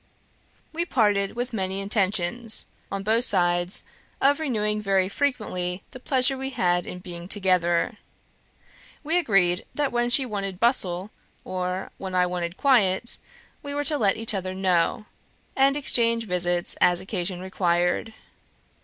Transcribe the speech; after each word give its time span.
We 0.73 0.83
parted 0.83 1.33
with 1.35 1.53
many 1.53 1.79
intentions, 1.79 2.65
on 2.91 3.03
both 3.03 3.23
sides, 3.23 3.83
of 4.19 4.39
renewing 4.39 4.81
very 4.81 5.07
frequently 5.07 5.83
the 5.91 5.99
pleasure 5.99 6.35
we 6.35 6.49
had 6.49 6.85
had 6.85 6.87
in 6.87 6.97
being 6.97 7.27
together. 7.27 7.99
We 9.03 9.19
agreed 9.19 9.63
that 9.75 9.91
when 9.91 10.09
she 10.09 10.25
wanted 10.25 10.59
bustle, 10.59 11.11
or 11.45 11.91
when 11.99 12.15
I 12.15 12.25
wanted 12.25 12.57
quiet, 12.57 13.19
we 13.61 13.75
were 13.75 13.83
to 13.85 13.97
let 13.99 14.17
each 14.17 14.33
other 14.33 14.55
know, 14.55 15.05
and 15.55 15.77
exchange 15.77 16.25
visits 16.25 16.75
as 16.81 16.99
occasion 16.99 17.39
required. 17.39 18.15